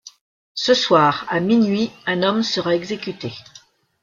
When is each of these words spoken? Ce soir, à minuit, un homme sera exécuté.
Ce 0.55 0.73
soir, 0.73 1.27
à 1.29 1.39
minuit, 1.39 1.91
un 2.07 2.23
homme 2.23 2.41
sera 2.41 2.73
exécuté. 2.75 3.31